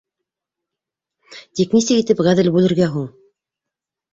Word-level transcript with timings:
Тик 1.59 1.75
нисек 1.79 2.01
итеп 2.05 2.25
ғәҙел 2.29 2.51
бүлергә 2.57 2.89
һуң? 2.95 3.07